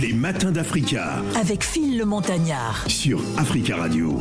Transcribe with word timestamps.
Les 0.00 0.14
matins 0.14 0.50
d'Africa. 0.50 1.16
Avec 1.38 1.62
Phil 1.62 1.98
le 1.98 2.06
Montagnard. 2.06 2.84
Sur 2.88 3.20
Africa 3.36 3.76
Radio. 3.76 4.18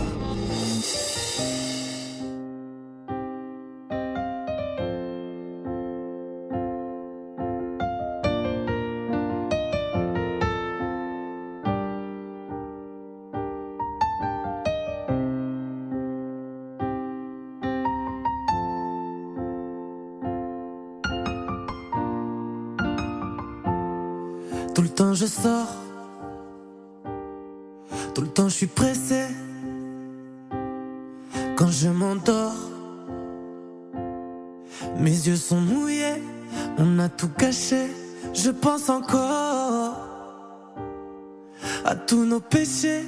Tout 24.79 24.83
le 24.83 24.89
temps 24.89 25.13
je 25.13 25.25
sors, 25.25 25.58
Quand 31.59 31.71
je 31.71 31.89
m'endors, 31.89 32.55
mes 34.97 35.11
yeux 35.27 35.35
sont 35.35 35.59
mouillés, 35.59 36.23
on 36.77 36.99
a 36.99 37.09
tout 37.09 37.27
caché. 37.37 37.87
Je 38.33 38.49
pense 38.49 38.89
encore 38.89 39.97
à 41.83 41.95
tous 41.95 42.23
nos 42.23 42.39
péchés. 42.39 43.03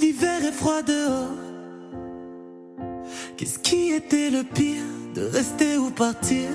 L'hiver 0.00 0.42
est 0.46 0.52
froid 0.52 0.80
dehors. 0.80 1.36
Qu'est-ce 3.36 3.58
qui 3.58 3.92
était 3.92 4.30
le 4.30 4.42
pire 4.42 4.82
de 5.14 5.22
rester 5.26 5.76
ou 5.76 5.90
partir? 5.90 6.48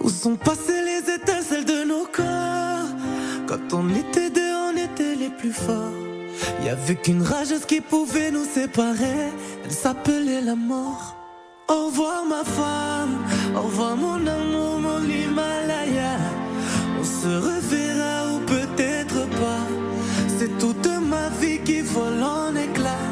Où 0.00 0.08
sont 0.08 0.34
passées 0.34 0.82
les 0.84 1.14
étincelles 1.14 1.64
de 1.64 1.84
nos 1.84 2.06
corps? 2.06 2.88
Quand 3.46 3.72
on 3.72 3.88
était 3.90 4.24
était 4.26 4.53
plus 5.30 5.52
forts. 5.52 5.92
Y 6.64 6.68
avait 6.68 6.96
qu'une 6.96 7.22
rageuse 7.22 7.64
qui 7.66 7.80
pouvait 7.80 8.30
nous 8.30 8.44
séparer. 8.44 9.30
Elle 9.64 9.70
s'appelait 9.70 10.40
la 10.40 10.54
mort. 10.54 11.16
Au 11.68 11.86
revoir 11.86 12.24
ma 12.26 12.44
femme, 12.44 13.16
au 13.56 13.62
revoir 13.62 13.96
mon 13.96 14.26
amour, 14.26 14.80
mon 14.80 15.02
Himalaya. 15.02 16.16
On 17.00 17.04
se 17.04 17.28
reverra 17.28 18.34
ou 18.34 18.38
peut-être 18.40 19.26
pas. 19.40 19.66
C'est 20.38 20.58
toute 20.58 20.86
ma 20.86 21.28
vie 21.40 21.60
qui 21.64 21.80
vole 21.80 22.22
en 22.22 22.54
éclats. 22.54 23.10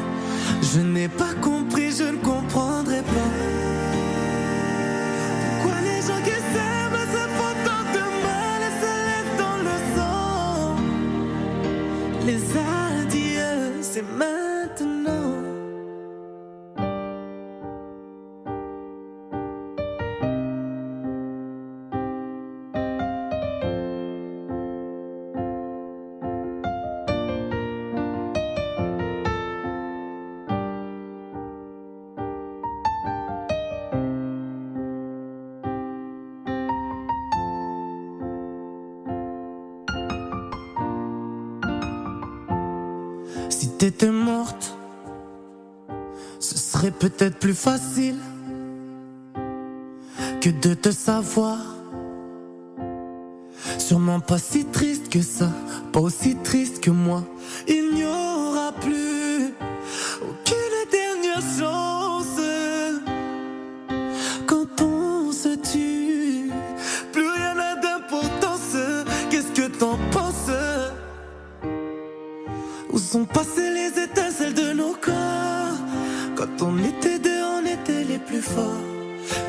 Je 0.61 0.79
n'ai 0.79 1.07
pas 1.07 1.33
compris, 1.41 1.91
je 1.91 2.03
ne 2.03 2.17
comprendrai 2.17 3.01
pas. 3.01 3.52
T'étais 43.83 44.11
morte, 44.11 44.77
ce 46.39 46.57
serait 46.57 46.91
peut-être 46.91 47.37
plus 47.37 47.53
facile 47.53 48.15
que 50.39 50.49
de 50.49 50.73
te 50.73 50.89
savoir. 50.89 51.57
Sûrement 53.77 54.21
pas 54.21 54.37
si 54.37 54.63
triste 54.63 55.09
que 55.09 55.21
ça, 55.21 55.51
pas 55.91 55.99
aussi 55.99 56.37
triste 56.37 56.81
que 56.81 56.91
moi. 56.91 57.25
Il 57.67 57.93
n'y 57.95 58.05
aura 58.05 58.71
plus 58.71 59.53
aucune 60.21 60.79
dernière 60.89 61.43
chance 61.59 62.39
quand 64.47 64.81
on 64.81 65.33
se 65.33 65.55
tue. 65.55 66.53
Plus 67.11 67.27
rien 67.27 67.53
n'a 67.55 67.75
d'importance. 67.75 68.77
Qu'est-ce 69.29 69.51
que 69.51 69.67
t'en 69.67 69.97
penses? 70.09 70.51
Où 72.93 72.97
sont 72.97 73.25
passées 73.25 73.72
on 76.73 76.83
était 76.83 77.19
deux, 77.19 77.43
on 77.57 77.65
était 77.65 78.03
les 78.03 78.17
plus 78.17 78.41
forts. 78.41 78.85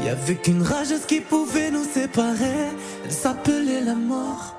Y 0.04 0.08
avait 0.08 0.36
qu'une 0.36 0.62
rageuse 0.62 1.06
qui 1.06 1.20
pouvait 1.20 1.70
nous 1.70 1.84
séparer. 1.84 2.68
Elle 3.04 3.10
s'appelait 3.10 3.80
la 3.80 3.94
mort. 3.94 4.54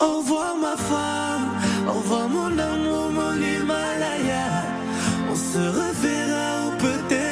Au 0.00 0.18
revoir 0.18 0.56
ma 0.56 0.76
femme, 0.76 1.48
au 1.88 1.98
revoir 2.00 2.28
mon 2.28 2.52
amour, 2.72 3.10
mon 3.18 3.36
Himalaya. 3.52 4.48
On 5.30 5.36
se 5.36 5.62
reverra 5.80 6.48
ou 6.66 6.70
peut-être 6.86 7.25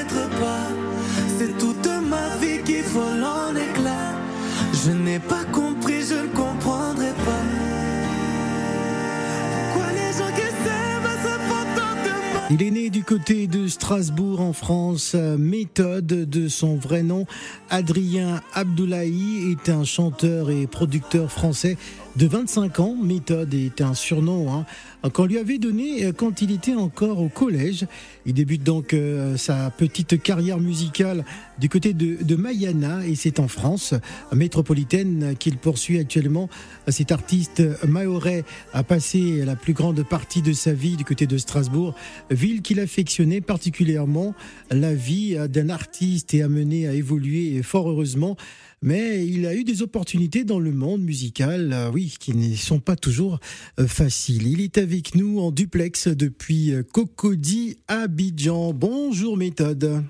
côté 13.19 13.47
de 13.47 13.69
Strasbourg 13.69 14.41
en 14.41 14.53
France. 14.53 15.13
Euh, 15.15 15.39
Méthode 15.39 16.07
de 16.07 16.49
son 16.49 16.75
vrai 16.75 17.05
nom, 17.05 17.27
Adrien 17.71 18.43
Abdoulaye, 18.55 19.53
est 19.53 19.69
un 19.69 19.85
chanteur 19.85 20.51
et 20.51 20.67
producteur 20.67 21.31
français 21.31 21.77
de 22.17 22.27
25 22.27 22.81
ans. 22.81 22.97
Méthode 23.01 23.55
est 23.55 23.81
un 23.81 23.95
surnom 23.95 24.53
hein, 24.53 25.11
qu'on 25.11 25.27
lui 25.27 25.39
avait 25.39 25.59
donné 25.59 26.05
euh, 26.05 26.13
quand 26.13 26.43
il 26.43 26.51
était 26.53 26.75
encore 26.75 27.21
au 27.21 27.29
collège. 27.29 27.87
Il 28.27 28.35
débute 28.35 28.63
donc 28.63 28.95
euh, 28.95 29.37
sa 29.37 29.71
petite 29.71 30.23
carrière 30.23 30.59
musicale 30.59 31.25
du 31.59 31.69
côté 31.69 31.93
de, 31.93 32.23
de 32.23 32.37
Mayana 32.37 33.07
et 33.07 33.15
c'est 33.15 33.41
en 33.41 33.49
France 33.49 33.95
métropolitaine 34.33 35.35
qu'il 35.39 35.57
poursuit 35.57 35.99
actuellement. 35.99 36.49
Cet 36.89 37.13
artiste 37.13 37.63
mahorais 37.87 38.45
a 38.73 38.83
passé 38.83 39.45
la 39.45 39.57
plus 39.57 39.73
grande 39.73 40.03
partie 40.03 40.43
de 40.43 40.53
sa 40.53 40.73
vie 40.73 40.97
du 40.97 41.05
côté 41.05 41.27
de 41.27 41.39
Strasbourg, 41.39 41.95
ville 42.31 42.63
qu'il 42.63 42.81
affectionnait 42.81 43.41
particulièrement. 43.41 44.35
La 44.71 44.95
vie 44.95 45.37
d'un 45.49 45.69
artiste 45.69 46.35
est 46.35 46.43
amenée 46.43 46.89
à 46.89 46.93
évoluer 46.93 47.63
fort 47.63 47.89
heureusement. 47.89 48.37
Mais 48.84 49.27
il 49.27 49.47
a 49.47 49.55
eu 49.55 49.65
des 49.65 49.81
opportunités 49.81 50.45
dans 50.45 50.59
le 50.59 50.71
monde 50.71 51.00
musical, 51.00 51.72
euh, 51.72 51.91
oui, 51.91 52.15
qui 52.21 52.34
ne 52.34 52.55
sont 52.55 52.81
pas 52.81 52.97
toujours 52.97 53.41
euh, 53.81 53.87
faciles. 53.87 54.47
Il 54.47 54.61
est 54.61 54.77
avec 54.77 55.15
nous 55.15 55.41
en 55.41 55.50
duplex 55.53 56.09
depuis 56.09 56.75
euh, 56.75 56.83
Cocody, 56.83 57.78
Abidjan. 57.89 58.75
Bonjour 58.75 59.39
méthode. 59.39 60.05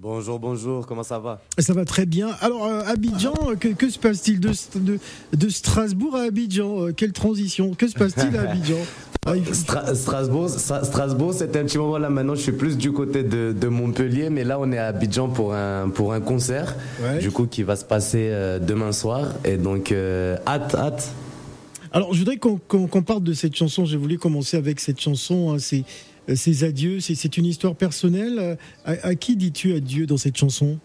Bonjour, 0.00 0.38
bonjour, 0.38 0.86
comment 0.86 1.02
ça 1.02 1.18
va? 1.18 1.40
Ça 1.58 1.72
va 1.74 1.84
très 1.84 2.06
bien. 2.06 2.28
Alors, 2.40 2.64
euh, 2.66 2.82
Abidjan, 2.86 3.34
euh, 3.48 3.56
que, 3.56 3.66
que 3.68 3.90
se 3.90 3.98
passe-t-il 3.98 4.38
de, 4.38 4.52
de, 4.76 4.98
de 5.36 5.48
Strasbourg 5.48 6.14
à 6.14 6.20
Abidjan? 6.22 6.86
Euh, 6.86 6.92
Quelle 6.92 7.10
transition 7.12 7.74
Que 7.74 7.88
se 7.88 7.94
passe-t-il 7.94 8.36
à 8.36 8.42
Abidjan? 8.50 8.76
Ah, 9.26 9.32
il- 9.36 9.42
Stra- 9.52 9.92
Strasbourg, 9.96 10.46
Stra- 10.50 10.84
Strasbourg 10.84 11.34
c'était 11.34 11.58
un 11.58 11.64
petit 11.64 11.78
moment 11.78 11.98
là. 11.98 12.10
Maintenant, 12.10 12.36
je 12.36 12.42
suis 12.42 12.52
plus 12.52 12.76
du 12.78 12.92
côté 12.92 13.24
de, 13.24 13.52
de 13.52 13.66
Montpellier, 13.68 14.30
mais 14.30 14.44
là, 14.44 14.60
on 14.60 14.70
est 14.70 14.78
à 14.78 14.86
Abidjan 14.86 15.30
pour 15.30 15.52
un, 15.52 15.88
pour 15.88 16.12
un 16.12 16.20
concert, 16.20 16.76
Ouais. 17.02 17.18
du 17.18 17.32
coup, 17.32 17.46
qui 17.46 17.64
va 17.64 17.74
se 17.74 17.84
passer 17.84 18.28
euh, 18.30 18.60
demain 18.60 18.92
soir. 18.92 19.26
Et 19.44 19.56
donc, 19.56 19.90
hâte, 20.46 20.76
hâte. 20.76 21.12
Alors, 21.90 22.14
je 22.14 22.20
voudrais 22.20 22.36
qu'on 22.36 22.60
qu'on- 22.68 22.86
qu'on 22.86 23.02
parle 23.02 23.24
de 23.24 23.32
cette 23.32 23.56
chanson. 23.56 23.84
J'ai 23.84 23.96
voulu 23.96 24.16
commencer 24.16 24.56
avec 24.56 24.78
cette 24.78 25.00
chanson. 25.00 25.50
hein, 25.52 25.56
c'est 25.58 25.82
ces 26.34 26.64
adieux. 26.64 27.00
C'est 27.00 27.36
une 27.36 27.46
histoire 27.46 27.74
personnelle. 27.74 28.38
Euh, 28.38 28.56
À, 28.84 29.14
qui 29.14 29.36
dis-tu 29.36 29.74
adieu 29.74 30.06
dans 30.06 30.16
cette 30.16 30.36
chanson? 30.36 30.78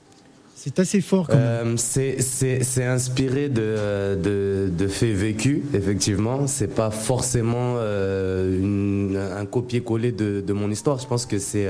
C'est 0.55 0.79
assez 0.79 1.01
fort 1.01 1.27
quand 1.27 1.35
même. 1.35 1.75
Euh, 1.75 1.77
c'est- 1.77 2.83
inspiré 2.83 3.49
de, 3.49 4.87
faits 4.87 5.15
vécus, 5.15 5.59
effectivement. 5.73 6.47
C'est 6.47 6.73
pas 6.73 6.89
forcément 6.91 7.75
euh, 7.77 9.37
un 9.39 9.45
copier-coller 9.45 10.11
de, 10.11 10.41
de 10.45 10.53
mon 10.53 10.71
histoire. 10.71 10.99
Je 10.99 11.07
pense 11.07 11.25
que 11.25 11.39
c'est. 11.39 11.67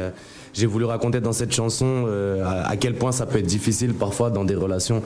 J'ai 0.53 0.67
voulu 0.67 0.85
raconter 0.85 1.19
dans 1.19 1.33
cette 1.33 1.51
chanson 1.51 2.05
euh, 2.07 2.43
à, 2.45 2.77
quel 2.77 2.93
point 2.93 3.11
ça 3.11 3.25
peut 3.25 3.39
être 3.39 3.47
difficile 3.47 3.93
parfois 3.93 4.29
dans 4.29 4.45
des 4.45 4.53
relations 4.53 5.01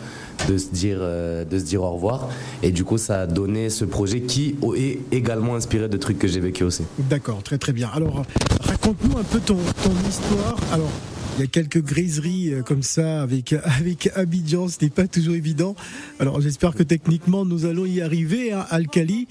de 0.49 0.57
se 0.57 0.67
dire, 0.71 0.97
euh, 0.99 1.45
de 1.45 1.57
se 1.57 1.63
dire 1.63 1.83
au 1.83 1.91
revoir. 1.91 2.27
Et 2.63 2.71
du 2.71 2.83
coup, 2.83 2.97
ça 2.97 3.21
a 3.21 3.27
donné 3.27 3.69
ce 3.69 3.85
projet 3.85 4.21
qui 4.21 4.57
est 4.75 4.99
également 5.13 5.55
inspiré 5.55 5.87
de 5.87 5.95
trucs 5.97 6.19
que 6.19 6.27
j'ai 6.27 6.41
vécu 6.41 6.65
aussi. 6.65 6.83
D'accord, 6.99 7.43
très 7.43 7.57
très 7.57 7.71
bien. 7.71 7.89
Alors, 7.93 8.25
raconte-nous 8.59 9.17
un 9.17 9.23
peu 9.23 9.39
ton, 9.39 9.57
histoire. 10.09 10.57
Alors, 10.73 10.91
il 11.37 11.41
y 11.41 11.43
a 11.43 11.47
quelques 11.47 11.81
griseries 11.81 12.53
euh, 12.53 12.61
comme 12.61 12.83
ça 12.83 13.21
avec, 13.21 13.53
avec 13.63 14.09
Abidjan, 14.15 14.67
ce 14.67 14.77
n'est 14.81 14.89
pas 14.89 15.07
toujours 15.07 15.35
évident. 15.35 15.75
Alors 16.19 16.41
j'espère 16.41 16.75
que 16.75 16.83
techniquement 16.83 17.45
nous 17.45 17.65
allons 17.65 17.85
y 17.85 18.01
arriver, 18.01 18.51
à 18.51 18.61
hein, 18.61 18.65
Alcali. 18.69 19.29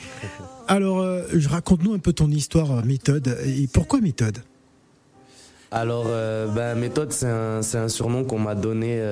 Alors 0.66 1.06
raconte-nous 1.46 1.92
un 1.92 1.98
peu 1.98 2.12
ton 2.12 2.28
histoire, 2.28 2.84
méthode, 2.84 3.36
et 3.46 3.68
pourquoi 3.72 4.00
méthode? 4.00 4.38
Alors, 5.72 6.06
ben, 6.54 6.74
méthode, 6.76 7.12
c'est 7.12 7.26
un, 7.26 7.88
surnom 7.88 8.24
qu'on 8.24 8.38
m'a 8.38 8.54
donné 8.54 9.02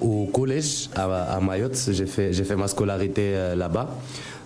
au 0.00 0.26
collège 0.32 0.88
à, 0.96 1.38
Mayotte. 1.40 1.78
J'ai 1.90 2.06
fait, 2.06 2.32
fait 2.32 2.56
ma 2.56 2.68
scolarité 2.68 3.54
là-bas. 3.54 3.90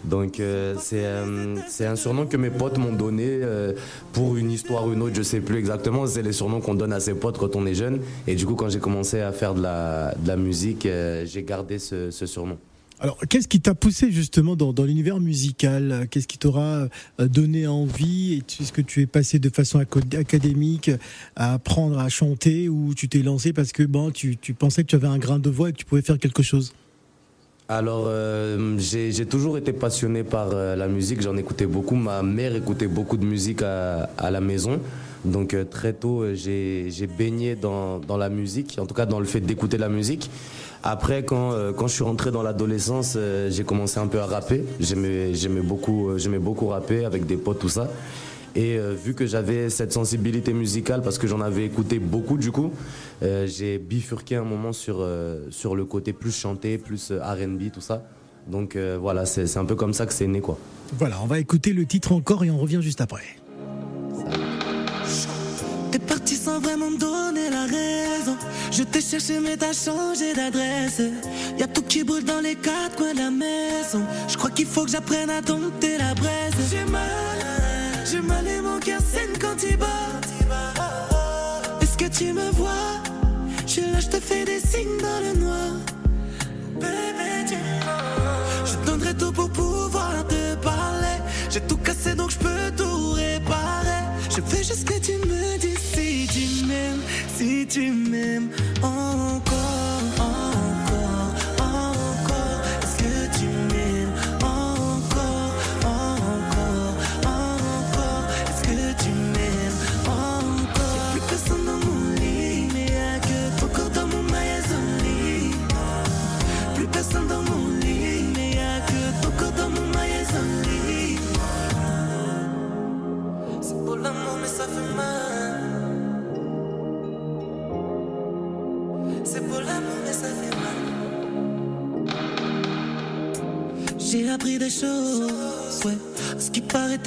Donc 0.05 0.41
euh, 0.41 0.77
euh, 0.93 1.57
c'est 1.69 1.87
un 1.87 1.97
surnom 1.97 2.27
que 2.27 2.37
mes 2.37 2.51
potes 2.51 2.79
m'ont 2.79 2.93
donné 2.93 3.27
euh, 3.27 3.73
pour 4.13 4.37
une 4.37 4.51
histoire 4.51 4.87
ou 4.87 4.93
une 4.93 5.03
autre, 5.03 5.15
je 5.15 5.23
sais 5.23 5.41
plus 5.41 5.59
exactement. 5.59 6.07
C'est 6.07 6.23
les 6.23 6.33
surnoms 6.33 6.61
qu'on 6.61 6.75
donne 6.75 6.93
à 6.93 7.01
ses 7.01 7.15
potes 7.15 7.39
quand 7.39 7.57
on 7.57 7.67
est 7.67 7.75
jeune. 7.75 8.01
Et 8.27 8.35
du 8.35 8.47
coup, 8.47 8.55
quand 8.55 8.69
j'ai 8.69 8.79
commencé 8.79 9.21
à 9.21 9.33
faire 9.33 9.55
de 9.55 9.63
la, 9.63 10.37
musique, 10.37 10.87
j'ai 11.25 11.43
gardé 11.43 11.79
ce, 11.79 12.11
surnom. 12.11 12.59
Alors, 13.01 13.19
qu'est-ce 13.29 13.47
qui 13.47 13.61
t'a 13.61 13.75
poussé 13.75 14.11
justement 14.11 14.57
dans, 14.57 14.85
l'univers 14.85 15.21
musical? 15.21 16.09
Qu'est-ce 16.11 16.27
qui 16.27 16.39
t'aura 16.39 16.89
donné 17.19 17.67
envie? 17.67 18.43
Est-ce 18.61 18.73
que 18.73 18.81
tu 18.81 19.03
es 19.03 19.07
passé 19.07 19.39
de 19.39 19.51
façon 19.51 19.79
académique 19.79 20.91
à 21.37 21.55
apprendre 21.55 21.99
à 21.99 22.09
chanter 22.09 22.69
ou 22.69 22.95
tu 22.95 23.09
t'es 23.09 23.23
lancé 23.23 23.53
parce 23.53 23.71
que 23.71 23.85
bon, 23.85 24.11
tu, 24.11 24.37
tu 24.37 24.53
pensais 24.53 24.83
que 24.83 24.89
tu 24.89 24.97
avais 24.97 25.07
un 25.07 25.19
grain 25.19 25.39
de 25.39 25.51
voix 25.51 25.69
et 25.69 25.73
que 25.73 25.79
tu 25.79 25.85
pouvais 25.85 26.03
faire 26.03 26.19
quelque 26.19 26.43
chose? 26.43 26.73
Alors, 27.71 28.07
euh, 28.07 28.79
j'ai 28.79 29.27
toujours 29.27 29.59
été 29.59 29.75
passionné 29.75 30.25
par 30.25 30.49
euh, 30.55 30.75
la 30.75 30.89
musique. 30.89 31.21
J'en 31.21 31.37
écoutais 31.37 31.67
beaucoup. 31.67 31.97
Ma 31.97 32.23
mère 32.23 32.57
écoutait 32.57 32.87
beaucoup 32.87 33.19
de 33.19 33.27
musique 33.27 33.61
à, 33.61 34.31
la 34.31 34.41
maison. 34.41 34.81
Donc, 35.27 35.53
euh, 35.53 35.65
très 35.65 35.93
tôt, 35.93 36.25
j'ai 36.33 36.91
baigné 37.19 37.57
dans, 37.57 38.01
la 38.17 38.31
musique, 38.31 38.79
en 38.81 38.87
tout 38.87 38.95
cas 38.95 39.05
dans 39.05 39.21
le 39.21 39.27
fait 39.27 39.41
d'écouter 39.41 39.77
la 39.77 39.91
musique. 39.91 40.31
Après, 40.83 41.25
quand, 41.25 41.53
quand 41.77 41.89
je 41.89 41.93
suis 41.93 42.05
rentré 42.05 42.31
dans 42.31 42.43
l'adolescence, 42.43 43.19
j'ai 43.51 43.65
commencé 43.65 43.99
un 43.99 44.07
peu 44.07 44.21
à 44.21 44.27
rapper. 44.27 44.65
J'aimais 44.81 45.61
beaucoup, 45.61 46.13
beaucoup 46.41 46.69
rapper 46.69 47.05
avec 47.05 47.27
des 47.27 47.37
potes, 47.37 47.59
tout 47.59 47.69
ça. 47.69 47.89
Et 48.55 48.79
euh, 48.79 48.95
vu 48.95 49.15
que 49.15 49.27
j'avais 49.27 49.71
cette 49.71 49.93
sensibilité 49.93 50.53
musicale, 50.53 51.03
parce 51.03 51.19
que 51.19 51.27
j'en 51.27 51.41
avais 51.41 51.65
écouté 51.65 51.99
beaucoup 51.99 52.37
du 52.37 52.51
coup, 52.51 52.73
euh, 53.23 53.47
j'ai 53.47 53.79
bifurqué 53.79 54.37
un 54.37 54.45
moment 54.45 54.73
sur, 54.73 54.99
euh, 55.01 55.47
sur 55.51 55.77
le 55.77 55.85
côté 55.85 56.13
plus 56.13 56.35
chanté, 56.35 56.79
plus 56.79 57.13
RB, 57.13 57.71
tout 57.73 57.81
ça. 57.81 58.05
Donc 58.47 58.79
voilà, 58.79 59.27
c'est 59.27 59.59
un 59.59 59.67
peu 59.67 59.75
comme 59.75 59.93
ça 59.93 60.07
que 60.07 60.13
c'est 60.15 60.27
né 60.27 60.41
quoi. 60.41 60.59
Voilà, 60.99 61.17
on 61.23 61.27
va 61.27 61.39
écouter 61.39 61.75
le 61.75 61.85
titre 61.85 62.13
encore 62.13 62.45
et 62.45 62.51
on 62.51 62.57
revient 62.57 62.81
juste 62.81 63.03
après. 63.03 63.25
T'es 65.91 65.99
parti 65.99 66.35
sans 66.35 66.59
vraiment 66.59 66.91
me 66.91 66.99
donner 66.99 67.51
la 67.51 67.67
raison. 67.67 68.37
Je 68.71 68.85
t'ai 68.85 69.03
cherché 69.03 69.39
mais 69.41 69.59
t'as 69.59 69.75
changé 69.75 70.33
d'adresse. 70.33 71.03
Y 71.59 71.63
a 71.63 71.67
tout 71.67 71.83
qui 71.83 72.05
brûle 72.05 72.25
dans 72.25 72.41
les 72.41 72.55
quatre 72.55 72.97
coins 72.97 73.13
de 73.13 73.19
la 73.19 73.31
maison. 73.31 74.03
Je 74.29 74.39
crois 74.39 74.51
qu'il 74.51 74.67
faut 74.67 74.85
que 74.85 74.91
j'apprenne 74.91 75.29
à 75.29 75.43
dompter 75.43 75.99
la 75.99 76.15
braise. 76.15 76.55
J'ai 76.71 76.91
mal. 76.91 77.48
J'ai 78.11 78.23
mal 78.23 78.47
et 78.47 78.63
mon 78.63 78.79
cœur 78.81 79.01
saigne 79.01 79.37
quand 79.39 79.63
il 79.69 79.77
bat. 79.77 79.87
Est-ce 81.83 81.97
que 81.99 82.07
tu 82.07 82.33
me 82.33 82.51
vois? 82.53 83.03
Je 83.67 83.73
suis 83.73 83.83
là, 83.83 84.01
je 84.01 84.09
te 84.09 84.19
fais 84.19 84.47
des 84.47 84.61
signes 84.61 84.99
dans 84.99 85.21
le 85.21 85.39
noir. 85.39 85.73
Bébé, 86.81 87.55
je 88.65 88.77
donnerai 88.87 89.15
tout 89.15 89.33
pour 89.33 89.51
pouvoir 89.51 90.27
te 90.27 90.55
parler. 90.57 91.19
J'ai 91.51 91.61
tout 91.61 91.77
cassé 91.77 92.15
donc 92.15 92.31
je 92.31 92.39
peux 92.39 92.71
tout 92.77 93.13
réparer. 93.13 94.05
Je 94.31 94.41
fais 94.41 94.65
juste 94.65 94.89
que 94.89 94.99
tu 94.99 95.13
me 95.13 95.59
dis 95.59 95.77
si 95.77 96.27
tu 96.33 96.65
m'aimes, 96.67 97.03
si 97.37 97.67
tu 97.67 97.93
m'aimes 97.93 98.49
encore. 98.83 99.48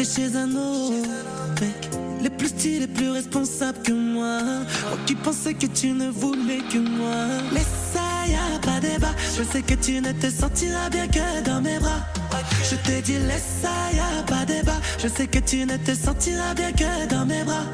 Chez 0.03 0.35
un 0.35 0.49
autre 0.55 1.07
mec. 1.59 1.89
Les 2.21 2.29
plus 2.29 2.47
stylés, 2.47 2.87
plus 2.87 3.09
responsables 3.11 3.81
que 3.83 3.91
moi. 3.91 4.41
Moi 4.41 4.99
qui 5.05 5.15
pensais 5.15 5.53
que 5.53 5.67
tu 5.67 5.91
ne 5.91 6.09
voulais 6.09 6.61
que 6.71 6.77
moi. 6.77 7.25
Mais 7.51 7.65
ça, 7.93 8.27
y 8.27 8.33
a 8.33 8.59
pas 8.59 8.79
débat. 8.79 9.13
Je 9.37 9.43
sais 9.43 9.61
que 9.61 9.75
tu 9.75 10.01
ne 10.01 10.11
te 10.11 10.29
sentiras 10.29 10.89
bien 10.89 11.07
que 11.07 11.43
dans 11.43 11.61
mes 11.61 11.79
bras. 11.79 12.01
Je 12.63 12.75
te 12.75 13.01
dis, 13.01 13.17
laisse 13.27 13.61
ça, 13.61 13.69
y 13.93 13.99
a 13.99 14.23
pas 14.23 14.45
débat. 14.45 14.79
Je 14.97 15.07
sais 15.07 15.27
que 15.27 15.39
tu 15.39 15.65
ne 15.65 15.77
te 15.77 15.93
sentiras 15.93 16.53
bien 16.55 16.71
que 16.71 17.07
dans 17.07 17.25
mes 17.25 17.43
bras. 17.43 17.65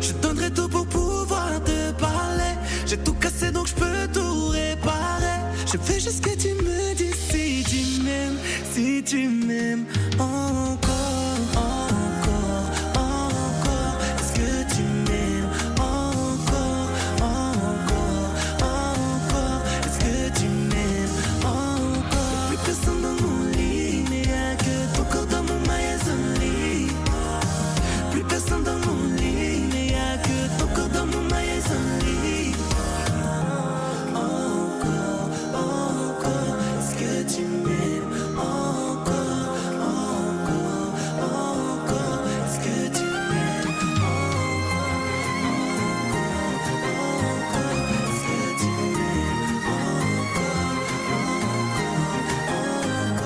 Je 0.00 0.12
donnerai 0.12 0.50
tout 0.50 0.68
pour 0.68 0.86
pouvoir 0.86 1.50
te 1.64 1.92
parler. 1.92 2.54
J'ai 2.86 2.98
tout 2.98 3.14
cassé 3.14 3.50
donc 3.50 3.68
je 3.68 3.74
peux 3.74 4.08
tout 4.12 4.48
réparer. 4.48 5.40
Je 5.70 5.78
fais 5.78 6.00
juste 6.00 6.22
si 8.78 9.02
tu 9.02 9.28
m'aimes 9.28 9.86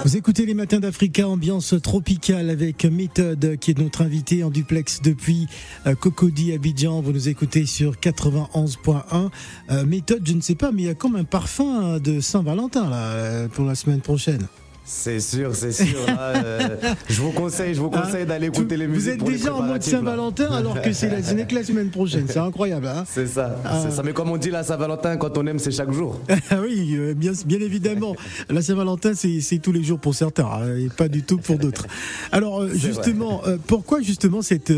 Vous 0.05 0.17
écoutez 0.17 0.47
les 0.47 0.55
matins 0.55 0.81
d'Africa, 0.81 1.29
ambiance 1.29 1.77
tropicale 1.81 2.51
avec 2.51 2.85
Méthode 2.85 3.57
qui 3.61 3.71
est 3.71 3.79
notre 3.79 4.03
invité 4.03 4.43
en 4.43 4.51
duplex 4.51 5.01
depuis 5.01 5.47
euh, 5.87 5.95
Cocody 5.95 6.53
Abidjan. 6.53 7.01
Vous 7.01 7.13
nous 7.13 7.29
écoutez 7.29 7.67
sur 7.67 7.95
91.1. 7.95 9.31
Euh, 9.71 9.87
méthode, 9.87 10.27
je 10.27 10.33
ne 10.33 10.41
sais 10.41 10.57
pas, 10.57 10.73
mais 10.73 10.83
il 10.83 10.87
y 10.87 10.91
a 10.91 10.95
comme 10.95 11.15
un 11.15 11.23
parfum 11.23 12.01
de 12.01 12.19
Saint-Valentin 12.19 12.91
là 12.91 13.13
euh, 13.13 13.49
pour 13.49 13.65
la 13.65 13.77
semaine 13.77 14.01
prochaine. 14.01 14.49
C'est 14.85 15.21
sûr, 15.21 15.55
c'est 15.55 15.73
sûr. 15.73 15.99
Euh, 16.23 16.77
je 17.09 17.21
vous 17.21 17.33
conseille, 17.33 17.75
je 17.75 17.81
vous 17.81 17.91
hein 17.93 18.03
conseille 18.03 18.27
d'aller 18.27 18.47
écouter 18.47 18.77
les 18.77 18.87
musiques. 18.87 19.21
Vous 19.21 19.29
êtes 19.29 19.39
déjà 19.39 19.55
en 19.55 19.63
mode 19.63 19.83
Saint-Valentin 19.83 20.51
alors 20.53 20.81
que 20.81 20.93
c'est 20.93 21.09
la, 21.09 21.21
la 21.53 21.65
semaine 21.65 21.91
prochaine. 21.91 22.27
C'est 22.29 22.39
incroyable. 22.39 22.87
Hein 22.87 23.05
c'est 23.07 23.27
ça, 23.27 23.59
ah. 23.65 23.91
ça. 23.91 24.03
Mais 24.03 24.13
comme 24.13 24.31
on 24.31 24.37
dit 24.37 24.51
la 24.51 24.63
Saint-Valentin, 24.63 25.17
quand 25.17 25.37
on 25.39 25.47
aime, 25.47 25.59
c'est 25.59 25.71
chaque 25.73 25.93
jour. 25.93 26.21
Ah 26.51 26.57
oui, 26.63 26.97
euh, 26.97 27.15
bien, 27.15 27.33
bien 27.47 27.61
évidemment. 27.61 28.15
La 28.51 28.63
Saint-Valentin, 28.63 29.13
c'est 29.15 29.59
tous 29.59 29.73
les 29.73 29.83
jours 29.83 29.99
pour 29.99 30.15
certains 30.15 30.47
hein, 30.47 30.77
et 30.77 30.89
pas 30.89 31.09
du 31.09 31.23
tout 31.23 31.39
pour 31.39 31.59
d'autres. 31.59 31.87
Alors 32.31 32.63
euh, 32.63 32.71
justement, 32.75 33.43
pourquoi 33.67 34.01
justement 34.01 34.43
cette 34.43 34.73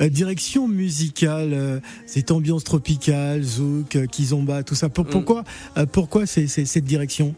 direction 0.00 0.68
musicale, 0.68 1.82
cette 2.06 2.30
ambiance 2.30 2.64
tropicale, 2.64 3.42
zouk, 3.42 3.98
kizomba, 4.10 4.62
tout 4.62 4.74
ça 4.74 4.88
mm. 4.88 5.04
Pourquoi, 5.10 5.44
pourquoi 5.92 6.26
cette 6.26 6.84
direction? 6.84 7.34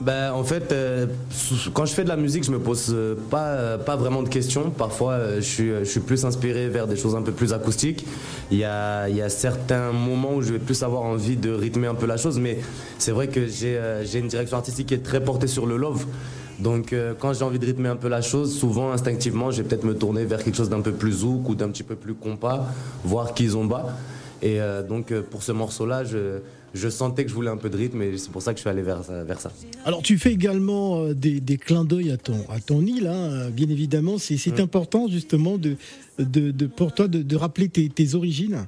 Ben, 0.00 0.32
en 0.32 0.44
fait, 0.44 0.72
euh, 0.72 1.06
quand 1.74 1.84
je 1.84 1.92
fais 1.92 2.04
de 2.04 2.08
la 2.08 2.16
musique, 2.16 2.44
je 2.44 2.50
me 2.50 2.58
pose 2.58 2.86
euh, 2.90 3.14
pas, 3.30 3.48
euh, 3.48 3.78
pas 3.78 3.96
vraiment 3.96 4.22
de 4.22 4.30
questions. 4.30 4.70
Parfois, 4.70 5.36
je, 5.36 5.40
suis, 5.40 5.68
je 5.80 5.84
suis 5.84 6.00
plus 6.00 6.24
inspiré 6.24 6.68
vers 6.68 6.86
des 6.86 6.96
choses 6.96 7.14
un 7.14 7.20
peu 7.20 7.32
plus 7.32 7.52
acoustiques. 7.52 8.06
Il 8.50 8.56
y 8.56 8.64
a, 8.64 9.08
il 9.10 9.16
y 9.16 9.20
a 9.20 9.28
certains 9.28 9.92
moments 9.92 10.36
où 10.36 10.42
je 10.42 10.54
vais 10.54 10.58
plus 10.58 10.82
avoir 10.82 11.02
envie 11.02 11.36
de 11.36 11.50
rythmer 11.52 11.86
un 11.86 11.94
peu 11.94 12.06
la 12.06 12.16
chose, 12.16 12.38
mais 12.38 12.58
c'est 12.98 13.12
vrai 13.12 13.28
que 13.28 13.46
j'ai 13.46 14.18
une 14.18 14.28
direction 14.28 14.56
artistique 14.56 14.86
qui 14.86 14.94
est 14.94 15.04
très 15.04 15.22
portée 15.22 15.46
sur 15.46 15.66
le 15.66 15.76
love. 15.76 16.06
Donc 16.58 16.94
quand 17.18 17.32
j'ai 17.32 17.44
envie 17.44 17.58
de 17.58 17.66
rythmer 17.66 17.88
un 17.88 17.96
peu 17.96 18.08
la 18.08 18.20
chose, 18.20 18.54
souvent 18.58 18.92
instinctivement, 18.92 19.50
je 19.50 19.62
vais 19.62 19.68
peut-être 19.68 19.84
me 19.84 19.94
tourner 19.94 20.24
vers 20.24 20.42
quelque 20.42 20.56
chose 20.56 20.68
d'un 20.68 20.80
peu 20.80 20.92
plus 20.92 21.12
zouk 21.12 21.48
ou 21.48 21.54
d'un 21.54 21.68
petit 21.68 21.82
peu 21.82 21.94
plus 21.94 22.14
compas, 22.14 22.66
voire 23.04 23.32
kizomba. 23.32 23.96
Et 24.42 24.58
donc 24.88 25.12
pour 25.30 25.42
ce 25.42 25.52
morceau-là, 25.52 26.04
je, 26.04 26.40
je 26.74 26.88
sentais 26.88 27.24
que 27.24 27.30
je 27.30 27.34
voulais 27.34 27.50
un 27.50 27.56
peu 27.56 27.70
de 27.70 27.76
rythme 27.76 28.02
et 28.02 28.16
c'est 28.16 28.30
pour 28.30 28.42
ça 28.42 28.52
que 28.52 28.58
je 28.58 28.62
suis 28.62 28.70
allé 28.70 28.82
vers, 28.82 29.02
vers 29.02 29.40
ça. 29.40 29.52
Alors 29.84 30.02
tu 30.02 30.18
fais 30.18 30.32
également 30.32 31.00
euh, 31.00 31.14
des, 31.14 31.40
des 31.40 31.56
clins 31.56 31.84
d'œil 31.84 32.10
à 32.10 32.16
ton, 32.16 32.36
à 32.48 32.60
ton 32.60 32.80
île, 32.82 33.06
hein, 33.06 33.50
bien 33.50 33.68
évidemment. 33.68 34.18
C'est 34.18 34.34
mm. 34.46 34.60
important 34.60 35.08
justement 35.08 35.58
de, 35.58 35.76
de, 36.18 36.66
pour 36.66 36.92
toi 36.92 37.08
de, 37.08 37.36
rappeler 37.36 37.68
tes, 37.68 37.88
tes 37.88 38.14
origines. 38.14 38.66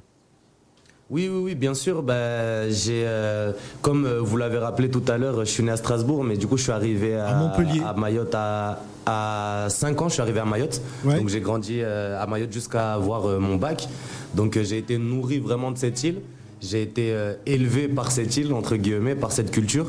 Oui, 1.13 1.29
oui, 1.31 1.41
oui, 1.43 1.55
bien 1.55 1.73
sûr. 1.73 2.03
Bah, 2.03 2.69
j'ai, 2.69 3.03
euh, 3.05 3.53
comme 3.81 4.05
euh, 4.05 4.19
vous 4.19 4.35
l'avez 4.35 4.57
rappelé 4.57 4.89
tout 4.89 5.03
à 5.07 5.17
l'heure, 5.17 5.39
je 5.45 5.51
suis 5.51 5.63
né 5.63 5.71
à 5.71 5.77
Strasbourg, 5.77 6.23
mais 6.23 6.35
du 6.35 6.47
coup, 6.47 6.57
je 6.57 6.63
suis 6.63 6.71
arrivé 6.71 7.15
à, 7.15 7.33
Montpellier. 7.35 7.81
à 7.85 7.93
Mayotte 7.93 8.35
à, 8.35 8.81
à 9.05 9.67
5 9.69 10.01
ans. 10.01 10.09
Je 10.09 10.13
suis 10.13 10.21
arrivé 10.21 10.39
à 10.41 10.45
Mayotte. 10.45 10.81
Donc, 11.05 11.29
j'ai 11.29 11.39
grandi 11.39 11.81
à 11.81 12.25
Mayotte 12.27 12.51
jusqu'à 12.51 12.95
avoir 12.95 13.39
mon 13.39 13.55
bac. 13.55 13.87
Donc, 14.33 14.59
j'ai 14.61 14.79
été 14.79 14.97
nourri 14.97 15.39
vraiment 15.39 15.71
de 15.71 15.77
cette 15.77 16.03
île. 16.03 16.17
J'ai 16.63 16.81
été 16.81 17.11
euh, 17.11 17.33
élevé 17.45 17.89
par 17.89 18.09
cette 18.09 18.37
île, 18.37 18.53
entre 18.53 18.77
guillemets, 18.77 19.15
par 19.15 19.33
cette 19.33 19.51
culture. 19.51 19.87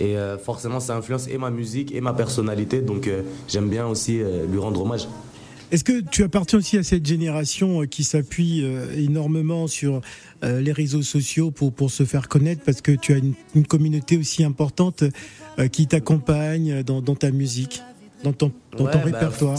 Et 0.00 0.16
euh, 0.16 0.38
forcément, 0.38 0.80
ça 0.80 0.96
influence 0.96 1.28
et 1.28 1.36
ma 1.36 1.50
musique 1.50 1.94
et 1.94 2.00
ma 2.00 2.14
personnalité. 2.14 2.80
Donc 2.80 3.06
euh, 3.06 3.22
j'aime 3.48 3.68
bien 3.68 3.86
aussi 3.86 4.22
lui 4.50 4.58
rendre 4.58 4.80
hommage. 4.80 5.08
Est-ce 5.72 5.84
que 5.84 6.00
tu 6.00 6.22
appartiens 6.22 6.58
aussi 6.58 6.78
à 6.78 6.82
cette 6.82 7.04
génération 7.04 7.86
qui 7.86 8.04
s'appuie 8.04 8.64
énormément 8.96 9.66
sur 9.66 10.00
les 10.42 10.72
réseaux 10.72 11.02
sociaux 11.02 11.50
pour, 11.50 11.72
pour 11.72 11.90
se 11.90 12.04
faire 12.04 12.28
connaître? 12.28 12.62
Parce 12.64 12.80
que 12.80 12.92
tu 12.92 13.12
as 13.12 13.16
une, 13.16 13.66
communauté 13.66 14.16
aussi 14.16 14.44
importante 14.44 15.02
qui 15.72 15.88
t'accompagne 15.88 16.84
dans, 16.84 17.02
ta 17.02 17.32
musique, 17.32 17.82
dans 18.22 18.32
ton, 18.32 18.52
dans 18.72 18.86
ton 18.86 18.98
bah, 18.98 19.04
répertoire 19.04 19.58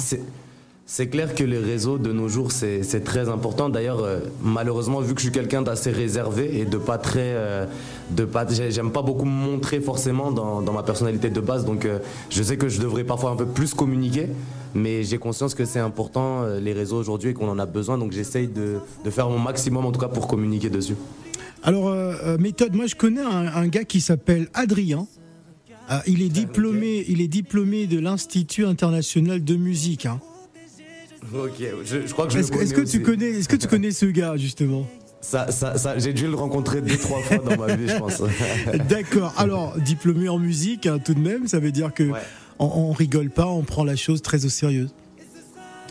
c'est 0.90 1.08
clair 1.08 1.36
que 1.36 1.44
les 1.44 1.58
réseaux 1.58 1.98
de 1.98 2.14
nos 2.14 2.30
jours, 2.30 2.54
c'est 2.54 3.04
très 3.04 3.28
important. 3.28 3.68
D'ailleurs, 3.68 4.02
euh, 4.04 4.20
malheureusement, 4.42 5.02
vu 5.02 5.14
que 5.14 5.20
je 5.20 5.26
suis 5.26 5.34
quelqu'un 5.34 5.62
d'assez 5.62 5.92
réservé 5.92 6.62
et 6.62 6.64
de 6.64 6.78
pas 6.78 6.98
très. 6.98 7.20
Euh, 7.36 7.66
de 8.12 8.24
pas, 8.24 8.46
J'aime 8.70 8.92
pas 8.92 9.02
beaucoup 9.02 9.26
me 9.26 9.30
montrer 9.30 9.82
forcément 9.82 10.32
dans, 10.32 10.62
ma 10.62 10.84
personnalité 10.84 11.30
de 11.30 11.42
base. 11.42 11.66
Donc, 11.66 11.84
euh, 11.84 12.00
je 12.30 12.42
sais 12.42 12.56
que 12.56 12.70
je 12.70 12.80
devrais 12.80 13.04
parfois 13.04 13.32
un 13.32 13.36
peu 13.36 13.46
plus 13.46 13.74
communiquer. 13.74 14.30
Mais 14.78 15.04
j'ai 15.04 15.18
conscience 15.18 15.56
que 15.56 15.66
c'est 15.66 15.80
important, 15.80 16.46
les 16.62 16.74
réseaux 16.74 16.98
aujourd'hui, 16.98 17.32
et 17.32 17.34
qu'on 17.34 17.50
en 17.50 17.60
a 17.60 17.66
besoin. 17.66 17.98
Donc, 17.98 18.12
j'essaye 18.12 18.48
de, 18.48 18.80
faire 19.10 19.30
mon 19.30 19.40
maximum, 19.40 19.86
en 19.86 19.92
tout 19.92 20.00
cas, 20.00 20.08
pour 20.08 20.28
communiquer 20.28 20.70
dessus. 20.70 20.96
Alors, 21.64 21.94
méthode, 22.40 22.76
moi, 22.76 22.86
je 22.86 22.96
connais 22.96 23.22
un, 23.22 23.68
gars 23.68 23.84
qui 23.84 24.02
s'appelle 24.02 24.48
Adrien. 24.54 25.08
il, 26.06 26.22
est 26.22 26.30
diplômé, 26.30 27.06
il 27.08 27.22
est 27.22 27.28
diplômé 27.28 27.88
de 27.88 28.00
l'Institut 28.00 28.66
international 28.66 29.44
de 29.44 29.56
musique. 29.56 30.06
Hein. 30.06 30.20
Ok, 31.34 31.62
je, 31.84 32.12
crois 32.14 32.28
que 32.28 32.34
je 32.34 32.40
Est-ce 32.40 32.52
que, 32.52 32.60
est 32.60 32.74
que 32.74 32.82
tu 32.82 33.02
connais, 33.02 33.30
est-ce 33.30 33.50
que 33.50 33.56
tu 33.56 33.68
connais 33.68 33.92
ce 33.92 34.06
gars 34.06 34.38
justement? 34.38 34.88
Ça, 35.20 35.52
ça, 35.52 35.78
ça 35.78 35.98
j'ai 35.98 36.14
dû 36.14 36.28
le 36.28 36.36
rencontrer 36.36 36.82
deux 36.82 36.96
trois 36.96 37.20
fois 37.22 37.38
dans 37.38 37.58
ma 37.58 37.76
vie, 37.76 37.88
je 37.88 37.98
pense. 37.98 38.22
D'accord. 38.90 39.34
Alors, 39.38 39.78
diplômé 39.78 40.30
en 40.30 40.40
musique, 40.40 40.86
hein, 40.86 41.00
tout 41.04 41.14
de 41.14 41.20
même, 41.20 41.48
ça 41.48 41.60
veut 41.60 41.72
dire 41.72 41.94
que 41.94 42.12
on, 42.60 42.92
rigole 42.92 43.30
pas, 43.30 43.46
on 43.46 43.64
prend 43.64 43.84
la 43.84 43.96
chose 43.96 44.22
très 44.22 44.46
au 44.46 44.50
sérieux. 44.50 44.90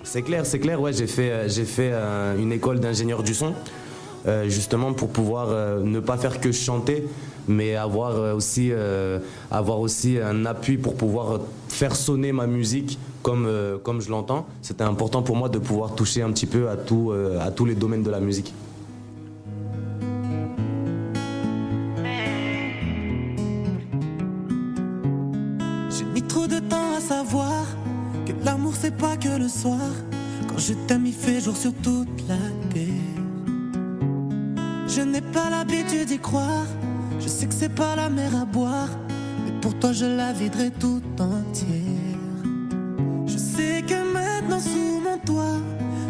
C'est 0.04 0.22
clair, 0.22 0.46
c'est 0.46 0.58
clair. 0.58 0.80
Ouais, 0.80 0.92
j'ai 0.92 1.06
fait, 1.06 1.30
euh, 1.32 1.48
euh, 1.80 2.38
une 2.38 2.52
école 2.52 2.80
d'ingénieur 2.80 3.22
du 3.22 3.34
son. 3.34 3.54
Euh, 4.26 4.48
justement 4.48 4.92
pour 4.92 5.10
pouvoir 5.10 5.80
ne 5.84 6.00
pas 6.00 6.16
faire 6.16 6.40
que 6.40 6.50
chanter, 6.50 7.06
mais 7.46 7.76
avoir 7.76 8.34
aussi, 8.34 8.72
un 8.72 10.46
appui 10.46 10.78
pour 10.78 10.94
pouvoir 10.96 11.40
faire 11.68 11.94
sonner 11.94 12.32
ma 12.32 12.48
musique 12.48 12.98
comme, 13.22 13.46
je 13.46 14.10
l'entends. 14.10 14.46
C'était 14.62 14.84
important 14.84 15.22
pour 15.22 15.36
moi 15.36 15.48
de 15.48 15.58
pouvoir 15.58 15.94
toucher 15.94 16.22
un 16.22 16.32
petit 16.32 16.46
peu 16.46 16.68
à 16.68 16.76
tous 16.76 17.64
les 17.64 17.74
domaines 17.76 18.02
de 18.02 18.10
la 18.10 18.20
musique. 18.20 18.52
Soir. 29.48 29.90
Quand 30.48 30.58
je 30.58 30.74
t'aime, 30.86 31.06
il 31.06 31.12
fait 31.12 31.40
jour 31.40 31.56
sur 31.56 31.72
toute 31.74 32.28
la 32.28 32.36
terre. 32.72 33.16
Je 34.88 35.00
n'ai 35.02 35.20
pas 35.20 35.50
l'habitude 35.50 36.06
d'y 36.06 36.18
croire. 36.18 36.66
Je 37.20 37.28
sais 37.28 37.46
que 37.46 37.54
c'est 37.54 37.74
pas 37.74 37.96
la 37.96 38.08
mer 38.08 38.34
à 38.34 38.44
boire. 38.44 38.88
Mais 39.44 39.52
pour 39.60 39.78
toi, 39.78 39.92
je 39.92 40.06
la 40.06 40.32
viderai 40.32 40.70
tout 40.70 41.02
entière. 41.18 42.16
Je 43.26 43.38
sais 43.38 43.82
que 43.86 44.12
maintenant, 44.12 44.60
sous 44.60 45.00
mon 45.00 45.18
toit, 45.18 45.60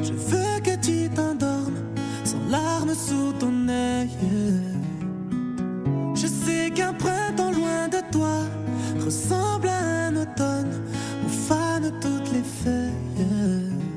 je 0.03 0.13
veux 0.13 0.61
que 0.63 0.77
tu 0.81 1.09
t'endormes 1.11 1.81
sans 2.25 2.51
larmes 2.51 2.95
sous 2.95 3.33
ton 3.39 3.69
œil. 3.69 4.11
Je 6.15 6.27
sais 6.27 6.71
qu'un 6.75 6.93
printemps 6.93 7.53
loin 7.53 7.89
de 7.89 8.01
toi 8.11 8.41
ressemble 9.05 9.69
à 9.69 10.07
un 10.07 10.17
automne 10.17 10.83
où 11.25 11.29
fanent 11.29 11.93
toutes 12.01 12.33
les 12.33 12.43
feuilles. 12.43 13.06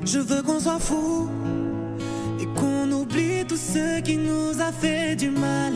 Je 0.04 0.18
veux 0.18 0.42
qu'on 0.42 0.60
soit 0.60 0.78
fou 0.78 1.28
tout 3.50 3.56
ce 3.56 4.00
qui 4.00 4.16
nous 4.16 4.60
a 4.60 4.70
fait 4.70 5.16
du 5.16 5.28
mal. 5.30 5.72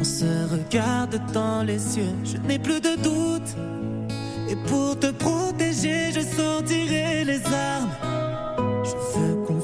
On 0.00 0.04
se 0.04 0.24
regarde 0.52 1.20
dans 1.32 1.64
les 1.64 1.98
yeux, 1.98 2.14
je 2.24 2.36
n'ai 2.46 2.60
plus 2.60 2.80
de 2.80 2.94
doute. 3.02 3.56
Et 4.48 4.54
pour 4.68 4.96
te 4.96 5.10
protéger, 5.10 6.12
je 6.12 6.20
sortirai 6.20 7.24
les 7.24 7.42
armes. 7.46 7.90
Je 8.84 9.18
veux 9.18 9.34
qu'on 9.44 9.60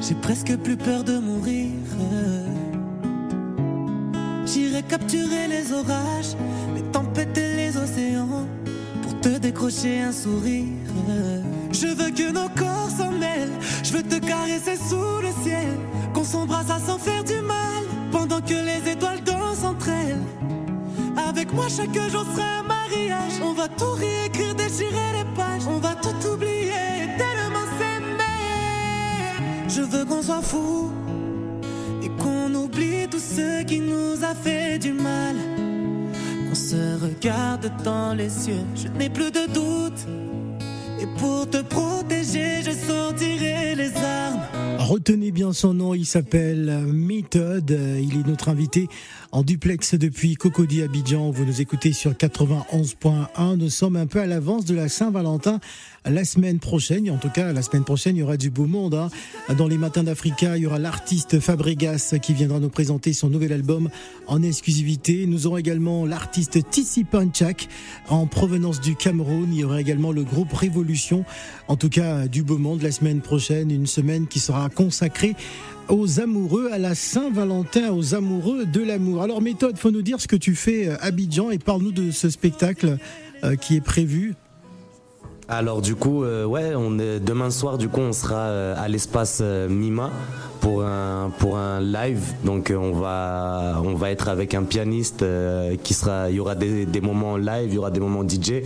J'ai 0.00 0.14
presque 0.14 0.56
plus 0.56 0.76
peur 0.76 1.04
de 1.04 1.18
mourir. 1.18 1.70
J'irai 4.46 4.82
capturer 4.82 5.46
les 5.48 5.72
orages, 5.72 6.34
les 6.74 6.82
tempêtes 6.82 7.36
et 7.36 7.56
les 7.56 7.76
océans 7.76 8.46
pour 9.02 9.20
te 9.20 9.38
décrocher 9.38 10.00
un 10.00 10.12
sourire. 10.12 10.66
Je 11.72 11.88
veux 11.88 12.10
que 12.10 12.30
nos 12.30 12.48
corps 12.50 12.90
s'en 12.96 13.10
mêlent. 13.12 13.58
Je 13.82 13.92
veux 13.92 14.02
te 14.02 14.16
caresser 14.16 14.76
sous 14.76 15.20
le 15.20 15.30
ciel, 15.42 15.68
qu'on 16.14 16.24
s'embrasse 16.24 16.70
à 16.70 16.78
s'en 16.78 16.98
faire 16.98 17.24
du 17.24 17.40
mal 17.40 17.84
pendant 18.10 18.40
que 18.40 18.54
les 18.54 18.90
étoiles 18.90 19.22
dansent 19.24 19.64
entre 19.64 19.88
elles. 19.88 20.22
Avec 21.28 21.52
moi, 21.52 21.66
chaque 21.68 21.94
jour 22.10 22.24
sera 22.34 22.60
un 22.60 22.62
mariage. 22.62 23.32
On 23.44 23.52
va 23.52 23.68
tout 23.68 23.92
réécrire, 23.92 24.54
déchirer 24.54 25.12
les 25.18 25.24
pages. 25.36 25.66
On 25.68 25.78
va 25.78 25.94
tout 25.94 26.28
oublier, 26.32 26.47
veux 29.90 30.04
qu'on 30.04 30.22
soit 30.22 30.42
fou 30.42 30.90
et 32.02 32.08
qu'on 32.22 32.54
oublie 32.54 33.08
tout 33.10 33.18
ce 33.18 33.64
qui 33.64 33.80
nous 33.80 34.22
a 34.22 34.34
fait 34.34 34.78
du 34.78 34.92
mal. 34.92 35.36
Qu'on 36.48 36.54
se 36.54 37.02
regarde 37.02 37.70
dans 37.84 38.14
les 38.14 38.48
yeux, 38.48 38.64
je 38.74 38.88
n'ai 38.88 39.08
plus 39.08 39.30
de 39.30 39.46
doute. 39.52 40.06
Et 41.00 41.06
pour 41.18 41.48
te 41.48 41.62
protéger, 41.62 42.62
je 42.62 42.72
sortirai 42.72 43.74
les 43.76 43.94
armes. 43.96 44.40
Retenez 44.78 45.30
bien 45.30 45.52
son 45.52 45.74
nom, 45.74 45.94
il 45.94 46.06
s'appelle 46.06 46.84
Méthode. 46.86 47.78
Il 48.00 48.20
est 48.20 48.26
notre 48.26 48.48
invité 48.48 48.88
en 49.32 49.42
duplex 49.42 49.94
depuis 49.94 50.36
Cocody 50.36 50.82
Abidjan. 50.82 51.30
Vous 51.30 51.44
nous 51.44 51.60
écoutez 51.60 51.92
sur 51.92 52.12
91.1. 52.12 53.56
Nous 53.56 53.70
sommes 53.70 53.96
un 53.96 54.06
peu 54.06 54.20
à 54.20 54.26
l'avance 54.26 54.64
de 54.64 54.74
la 54.74 54.88
Saint-Valentin 54.88 55.60
la 56.04 56.24
semaine 56.24 56.58
prochaine. 56.58 57.10
En 57.10 57.18
tout 57.18 57.28
cas, 57.28 57.52
la 57.52 57.62
semaine 57.62 57.84
prochaine, 57.84 58.16
il 58.16 58.20
y 58.20 58.22
aura 58.22 58.36
du 58.36 58.50
beau 58.50 58.66
monde. 58.66 58.94
Hein. 58.94 59.10
Dans 59.56 59.68
les 59.68 59.76
matins 59.76 60.02
d'Africa, 60.02 60.56
il 60.56 60.62
y 60.62 60.66
aura 60.66 60.78
l'artiste 60.78 61.40
Fabregas 61.40 62.14
qui 62.22 62.32
viendra 62.32 62.60
nous 62.60 62.70
présenter 62.70 63.12
son 63.12 63.28
nouvel 63.28 63.52
album 63.52 63.90
en 64.26 64.42
exclusivité. 64.42 65.26
Nous 65.26 65.46
aurons 65.46 65.58
également 65.58 66.06
l'artiste 66.06 66.58
Tissi 66.70 67.04
Panchak 67.04 67.68
en 68.08 68.26
provenance 68.26 68.80
du 68.80 68.96
Cameroun. 68.96 69.48
Il 69.52 69.58
y 69.58 69.64
aura 69.64 69.80
également 69.80 70.12
le 70.12 70.24
groupe 70.24 70.52
Révolution. 70.52 71.24
En 71.68 71.76
tout 71.76 71.90
cas, 71.90 72.28
du 72.28 72.42
beau 72.42 72.58
monde 72.58 72.82
la 72.82 72.92
semaine 72.92 73.20
prochaine, 73.20 73.70
une 73.70 73.86
semaine 73.86 74.26
qui 74.26 74.40
sera 74.40 74.68
consacrée 74.70 75.36
aux 75.88 76.20
amoureux, 76.20 76.68
à 76.72 76.78
la 76.78 76.94
Saint-Valentin, 76.94 77.92
aux 77.92 78.14
amoureux 78.14 78.66
de 78.66 78.82
l'amour. 78.82 79.22
Alors 79.22 79.40
méthode, 79.40 79.78
faut 79.78 79.90
nous 79.90 80.02
dire 80.02 80.20
ce 80.20 80.28
que 80.28 80.36
tu 80.36 80.54
fais 80.54 80.88
à 80.88 80.96
Abidjan 80.96 81.50
et 81.50 81.58
parle-nous 81.58 81.92
de 81.92 82.10
ce 82.10 82.30
spectacle 82.30 82.98
euh, 83.44 83.56
qui 83.56 83.76
est 83.76 83.80
prévu. 83.80 84.34
Alors 85.48 85.80
du 85.80 85.94
coup, 85.94 86.24
euh, 86.24 86.44
ouais, 86.44 86.72
on 86.76 86.98
est, 86.98 87.20
demain 87.20 87.50
soir, 87.50 87.78
du 87.78 87.88
coup, 87.88 88.00
on 88.00 88.12
sera 88.12 88.36
euh, 88.36 88.74
à 88.76 88.86
l'espace 88.88 89.40
Mima 89.40 90.10
pour 90.60 90.82
un 90.84 91.30
pour 91.38 91.56
un 91.56 91.80
live. 91.80 92.34
Donc 92.44 92.70
on 92.76 92.92
va 92.92 93.80
on 93.82 93.94
va 93.94 94.10
être 94.10 94.28
avec 94.28 94.52
un 94.52 94.64
pianiste 94.64 95.24
qui 95.82 95.94
sera. 95.94 96.30
Il 96.30 96.36
y 96.36 96.40
aura 96.40 96.54
des, 96.54 96.84
des 96.84 97.00
moments 97.00 97.38
live, 97.38 97.68
il 97.68 97.74
y 97.74 97.78
aura 97.78 97.90
des 97.90 98.00
moments 98.00 98.28
DJ 98.28 98.50
et 98.50 98.64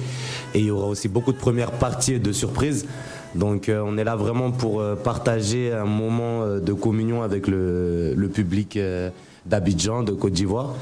il 0.55 0.64
y 0.64 0.71
aura 0.73 0.87
aussi 0.88 1.07
beaucoup 1.07 1.33
de 1.33 1.38
premières 1.38 1.73
parties 1.73 2.14
et 2.14 2.19
de 2.19 2.33
surprises. 2.33 2.87
Donc 3.35 3.69
euh, 3.69 3.83
on 3.85 3.97
est 3.97 4.05
là 4.05 4.17
vraiment 4.17 4.51
pour 4.51 4.81
euh, 4.81 4.95
partager 4.95 5.73
un 5.73 5.85
moment 5.85 6.43
euh, 6.43 6.61
de 6.61 6.73
communion 6.73 7.23
avec 7.23 7.47
le, 7.47 8.15
le 8.15 8.29
public 8.29 8.79
d'Abidjan, 9.47 10.03
de 10.03 10.12
Côte 10.12 10.33
d'Ivoire. 10.33 10.75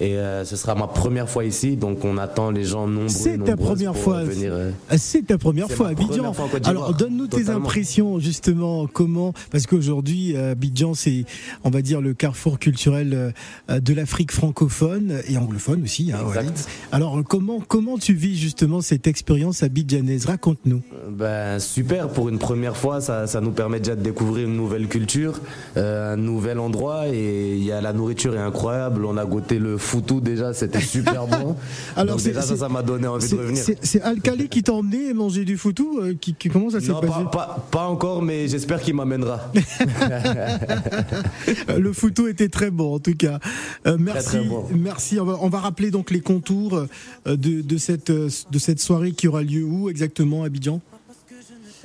Et 0.00 0.16
euh, 0.16 0.44
ce 0.44 0.56
sera 0.56 0.74
ma 0.74 0.86
première 0.86 1.28
fois 1.28 1.44
ici, 1.44 1.76
donc 1.76 2.04
on 2.04 2.18
attend 2.18 2.50
les 2.50 2.64
gens 2.64 2.86
nombreux. 2.86 3.08
C'est 3.08 3.38
ta 3.38 3.56
première 3.56 3.96
fois. 3.96 4.24
Venir, 4.24 4.52
euh, 4.52 4.70
C'est 4.96 5.26
ta 5.26 5.38
première 5.38 5.70
fois 5.70 5.88
à 5.88 5.90
Abidjan. 5.90 6.32
Alors 6.64 6.94
donne-nous 6.94 7.26
tes 7.26 7.50
impressions 7.50 8.18
justement. 8.18 8.86
Comment 8.86 9.32
Parce 9.50 9.66
qu'aujourd'hui 9.66 10.36
Abidjan, 10.36 10.94
c'est, 10.94 11.24
on 11.64 11.70
va 11.70 11.82
dire, 11.82 12.00
le 12.00 12.14
carrefour 12.14 12.58
culturel 12.58 13.32
de 13.68 13.94
l'Afrique 13.94 14.32
francophone 14.32 15.20
et 15.28 15.36
anglophone 15.36 15.82
aussi. 15.84 16.12
Hein, 16.12 16.18
exact. 16.28 16.68
Alors 16.90 17.22
comment 17.26 17.60
comment 17.66 17.98
tu 17.98 18.14
vis 18.14 18.36
justement 18.36 18.80
cette 18.80 19.06
expérience 19.06 19.62
abidjanaise? 19.62 20.26
Raconte-nous. 20.26 20.82
Ben 21.10 21.58
super. 21.58 22.08
Pour 22.08 22.28
une 22.28 22.38
première 22.38 22.76
fois, 22.76 23.00
ça, 23.00 23.26
ça, 23.26 23.40
nous 23.40 23.50
permet 23.50 23.78
déjà 23.78 23.96
de 23.96 24.02
découvrir 24.02 24.46
une 24.46 24.56
nouvelle 24.56 24.88
culture, 24.88 25.40
euh, 25.76 26.14
un 26.14 26.16
nouvel 26.16 26.58
endroit 26.58 27.08
et 27.08 27.56
il 27.56 27.64
y 27.64 27.72
a 27.72 27.80
la 27.80 27.92
nourriture 27.92 28.34
est 28.34 28.38
incroyable. 28.38 29.04
On 29.04 29.16
a 29.16 29.24
goûté 29.24 29.58
le 29.58 29.78
foutou 29.82 30.20
déjà, 30.20 30.54
c'était 30.54 30.80
super 30.80 31.26
bon. 31.26 31.56
Alors 31.96 32.16
déjà 32.16 32.42
ça, 32.42 32.56
ça 32.56 32.68
m'a 32.68 32.82
donné 32.82 33.06
envie 33.06 33.28
de 33.28 33.36
revenir. 33.36 33.64
C'est 33.82 34.02
Alcali 34.02 34.48
qui 34.48 34.62
t'a 34.62 34.72
emmené 34.72 35.12
manger 35.12 35.44
du 35.44 35.56
foutou 35.56 35.98
euh, 36.00 36.14
qui, 36.18 36.34
qui, 36.34 36.48
Comment 36.48 36.70
ça 36.70 36.80
s'est 36.80 36.92
passé 36.92 37.06
pas, 37.06 37.24
pas, 37.24 37.66
pas, 37.70 37.86
encore, 37.86 38.22
mais 38.22 38.48
j'espère 38.48 38.80
qu'il 38.80 38.94
m'amènera. 38.94 39.40
le 41.76 41.92
foutou 41.92 42.28
était 42.28 42.48
très 42.48 42.70
bon 42.70 42.94
en 42.94 42.98
tout 42.98 43.16
cas. 43.16 43.38
Euh, 43.86 43.96
merci, 43.98 44.28
très, 44.28 44.38
très 44.38 44.48
bon. 44.48 44.66
merci. 44.74 45.20
On 45.20 45.24
va, 45.24 45.38
on 45.40 45.48
va, 45.48 45.60
rappeler 45.60 45.90
donc 45.90 46.10
les 46.10 46.20
contours 46.20 46.76
euh, 46.76 46.86
de, 47.26 47.60
de, 47.60 47.76
cette, 47.76 48.10
de 48.10 48.58
cette 48.58 48.80
soirée 48.80 49.12
qui 49.12 49.28
aura 49.28 49.42
lieu 49.42 49.64
où 49.64 49.88
exactement, 49.88 50.44
Abidjan? 50.44 50.80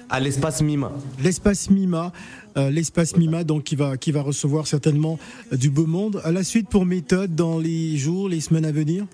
À 0.10 0.20
l'espace 0.20 0.62
Mima. 0.62 0.92
L'espace 1.22 1.70
Mima, 1.70 2.12
euh, 2.58 2.70
l'espace 2.70 3.16
Mima, 3.18 3.44
donc 3.44 3.64
qui 3.64 3.76
va 3.76 3.98
qui 3.98 4.12
va 4.12 4.22
recevoir 4.22 4.68
certainement 4.68 5.20
euh, 5.52 5.58
du 5.58 5.70
beau 5.70 5.86
monde. 5.86 6.22
À 6.24 6.32
la 6.32 6.44
suite 6.44 6.70
pour 6.70 6.86
méthode 6.86 7.36
dans 7.36 7.60
les 7.60 7.98
jours, 7.98 8.30
les 8.30 8.40
semaines 8.40 8.66
à 8.66 8.72
venir? 8.72 9.06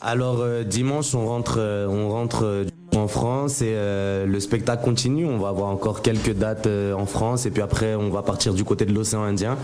Alors 0.00 0.40
euh, 0.40 0.64
dimanche, 0.64 1.14
on 1.14 1.26
rentre, 1.26 1.56
euh, 1.58 1.86
on 1.86 2.10
rentre 2.10 2.66
en 2.96 3.08
France 3.08 3.62
et 3.62 3.74
le 3.74 4.40
spectacle 4.40 4.84
continue. 4.84 5.26
On 5.26 5.38
va 5.38 5.48
avoir 5.48 5.68
encore 5.68 6.02
quelques 6.02 6.34
dates 6.34 6.66
en 6.66 7.06
France 7.06 7.46
et 7.46 7.50
puis 7.50 7.62
après, 7.62 7.94
on 7.94 8.10
va 8.10 8.22
partir 8.22 8.54
du 8.54 8.64
côté 8.64 8.84
de 8.84 8.92
l'océan 8.92 9.22
Indien. 9.22 9.56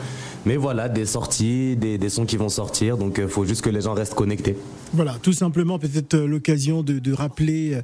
Mais 0.47 0.57
voilà, 0.57 0.89
des 0.89 1.05
sorties, 1.05 1.77
des, 1.77 1.99
des 1.99 2.09
sons 2.09 2.25
qui 2.25 2.37
vont 2.37 2.49
sortir. 2.49 2.97
Donc, 2.97 3.19
il 3.19 3.29
faut 3.29 3.45
juste 3.45 3.63
que 3.63 3.71
les 3.71 3.83
gens 3.83 3.95
restent 3.95 4.15
connectés. 4.15 4.57
Voilà, 4.95 5.17
tout 5.21 5.33
simplement, 5.33 5.79
peut-être 5.79 6.17
l'occasion 6.17 6.83
de, 6.83 6.99
de, 6.99 7.13
rappeler 7.13 7.81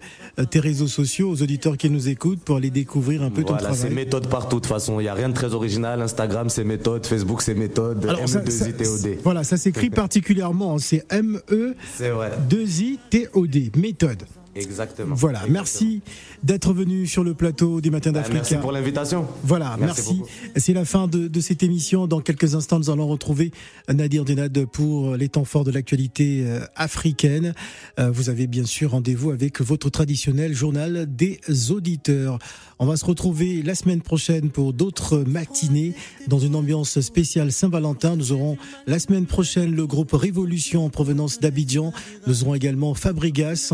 tes 0.51 0.61
réseaux 0.61 0.87
sociaux 0.87 1.31
aux 1.31 1.43
auditeurs 1.43 1.77
qui 1.77 1.91
nous 1.91 2.09
écoutent 2.09 2.41
pour 2.41 2.57
aller 2.57 2.71
découvrir 2.71 3.23
un 3.23 3.31
peu 3.31 3.43
voilà, 3.43 3.59
ton 3.59 3.65
travail. 3.65 3.79
c'est 3.79 3.91
méthode 3.91 4.29
partout. 4.29 4.57
De 4.57 4.63
toute 4.63 4.73
façon, 4.73 5.01
il 5.01 5.05
n'y 5.05 5.09
a 5.09 5.15
rien 5.15 5.29
de 5.29 5.35
très 5.35 5.55
original. 5.55 6.01
Instagram, 6.01 6.49
c'est 6.49 6.65
méthode. 6.65 7.07
Facebook, 7.07 7.43
c'est 7.43 7.55
méthode. 7.55 8.05
M2ITOD. 8.05 9.19
Voilà, 9.23 9.45
ça 9.45 9.57
s'écrit 9.57 9.91
particulièrement. 9.91 10.79
C'est 10.79 11.05
M-E. 11.11 11.75
C'est 11.95 12.11
vrai. 12.11 12.33
2-I-T-O-D, 12.49 13.73
méthode. 13.77 14.25
Exactement. 14.55 15.15
Voilà, 15.15 15.41
Exactement. 15.41 15.59
merci 15.59 16.03
d'être 16.43 16.73
venu 16.73 17.07
sur 17.07 17.25
le 17.25 17.35
plateau 17.35 17.81
des 17.81 17.91
Matins 17.91 18.13
d'Afrique. 18.13 18.35
Merci 18.35 18.57
pour 18.57 18.73
l'invitation. 18.73 19.27
Voilà, 19.43 19.77
merci. 19.79 20.19
merci. 20.19 20.33
C'est 20.57 20.73
la 20.73 20.85
fin 20.85 21.09
de, 21.09 21.29
de, 21.29 21.41
cette 21.41 21.63
émission. 21.63 22.07
Dans 22.07 22.21
quelques 22.21 22.55
instants, 22.55 22.79
nous 22.79 22.91
allons 22.91 23.07
retrouver 23.09 23.53
Nadir 23.89 24.25
Denad 24.25 24.65
pour 24.67 25.17
les 25.17 25.29
temps 25.29 25.45
forts 25.45 25.65
de 25.65 25.71
l'actualité 25.71 26.47
africaine. 26.77 27.55
Vous 27.99 28.31
avez 28.31 28.47
bien 28.47 28.65
sûr 28.65 28.93
rendez-vous 28.93 29.31
avec 29.31 29.61
votre 29.61 29.91
traditionnel 29.91 30.55
journal 30.55 31.07
des 31.09 31.41
auditeurs. 31.71 32.39
On 32.85 32.87
va 32.87 32.99
se 32.99 33.07
retrouver 33.07 33.63
la 33.63 33.75
semaine 33.75 34.03
prochaine 34.03 34.51
pour 34.51 34.75
d'autres 34.75 35.25
matinées 35.27 35.95
dans 36.29 36.39
une 36.39 36.55
ambiance 36.55 37.01
spéciale 37.01 37.51
Saint-Valentin. 37.51 38.15
Nous 38.15 38.33
aurons 38.33 38.59
la 38.87 38.99
semaine 38.99 39.25
prochaine 39.25 39.75
le 39.75 39.87
groupe 39.87 40.13
Révolution 40.13 40.85
en 40.85 40.91
provenance 40.91 41.41
d'Abidjan. 41.41 41.95
Nous 42.27 42.43
aurons 42.43 42.55
également 42.55 42.93
Fabrigas, 42.93 43.73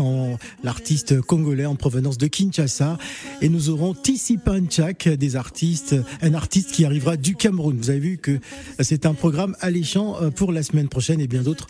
l'artiste 0.63 1.19
congolais 1.19 1.65
en 1.65 1.75
provenance 1.75 2.17
de 2.17 2.27
Kinshasa. 2.27 2.97
Et 3.41 3.49
nous 3.49 3.69
aurons 3.69 3.93
Tissi 3.93 4.37
Panchak, 4.37 5.09
des 5.09 5.35
artistes, 5.35 5.93
un 6.21 6.33
artiste 6.33 6.71
qui 6.71 6.85
arrivera 6.85 7.17
du 7.17 7.35
Cameroun. 7.35 7.75
Vous 7.77 7.89
avez 7.89 7.99
vu 7.99 8.17
que 8.17 8.39
c'est 8.79 9.05
un 9.05 9.13
programme 9.13 9.57
alléchant 9.59 10.15
pour 10.37 10.53
la 10.53 10.63
semaine 10.63 10.87
prochaine 10.87 11.19
et 11.19 11.27
bien 11.27 11.41
d'autres 11.41 11.67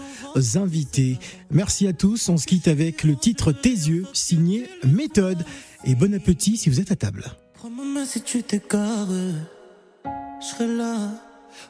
invités. 0.58 1.18
Merci 1.50 1.88
à 1.88 1.94
tous. 1.94 2.30
On 2.30 2.38
se 2.38 2.46
quitte 2.46 2.68
avec 2.68 3.04
le 3.04 3.16
titre 3.16 3.52
Tes 3.52 3.70
yeux, 3.70 4.06
signé 4.14 4.68
Méthode 4.86 5.44
et 5.86 5.96
bon 5.96 6.14
appétit 6.14 6.58
si 6.58 6.70
vous 6.70 6.80
êtes 6.80 6.92
à 6.92 6.96
table. 6.96 7.26
Prends-moi 7.56 8.06
si 8.06 8.22
tu 8.22 8.44
t'égares, 8.44 9.08
je 10.40 10.46
serai 10.46 10.68
là. 10.68 10.96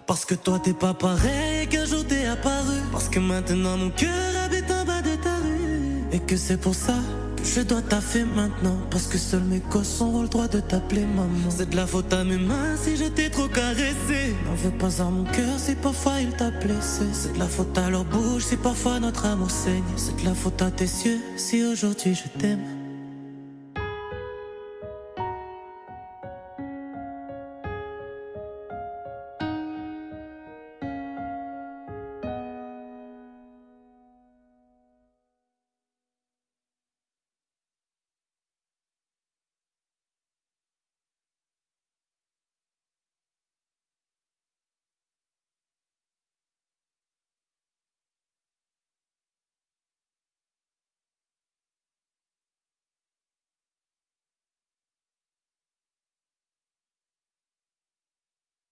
Parce 0.05 0.25
que 0.25 0.35
toi 0.35 0.59
t'es 0.63 0.73
pas 0.73 0.93
pareil 0.93 1.67
qu'un 1.67 1.85
jour 1.85 2.05
t'es 2.05 2.25
apparu. 2.25 2.77
Parce 2.91 3.09
que 3.09 3.19
maintenant 3.19 3.77
mon 3.77 3.89
cœur 3.89 4.09
habite 4.45 4.69
en 4.71 4.85
bas 4.85 5.01
de 5.01 5.15
ta 5.15 5.35
rue. 5.37 6.03
Et 6.11 6.19
que 6.19 6.37
c'est 6.37 6.57
pour 6.57 6.75
ça 6.75 6.95
que 7.37 7.43
je 7.43 7.61
dois 7.61 7.81
taffer 7.81 8.23
maintenant. 8.23 8.77
Parce 8.89 9.07
que 9.07 9.17
seuls 9.17 9.43
mes 9.43 9.59
gosses 9.59 10.01
ont 10.01 10.21
le 10.21 10.27
droit 10.27 10.47
de 10.47 10.59
t'appeler 10.59 11.05
maman. 11.05 11.49
C'est 11.49 11.69
de 11.69 11.75
la 11.75 11.87
faute 11.87 12.13
à 12.13 12.23
mes 12.23 12.37
mains 12.37 12.75
si 12.77 12.95
je 12.95 13.05
t'ai 13.05 13.29
trop 13.29 13.47
caressé. 13.47 14.35
N'en 14.45 14.55
veux 14.55 14.77
pas 14.77 15.01
à 15.01 15.05
mon 15.05 15.23
cœur 15.25 15.57
si 15.57 15.75
parfois 15.75 16.21
il 16.21 16.31
t'a 16.31 16.51
blessé. 16.51 17.05
C'est 17.13 17.33
de 17.33 17.39
la 17.39 17.47
faute 17.47 17.77
à 17.77 17.89
leur 17.89 18.05
bouche 18.05 18.45
si 18.45 18.57
parfois 18.57 18.99
notre 18.99 19.25
amour 19.25 19.51
saigne. 19.51 19.83
C'est 19.97 20.15
de 20.21 20.25
la 20.25 20.35
faute 20.35 20.61
à 20.61 20.69
tes 20.69 20.85
yeux 20.85 21.19
si 21.37 21.63
aujourd'hui 21.63 22.13
je 22.13 22.39
t'aime. 22.39 22.80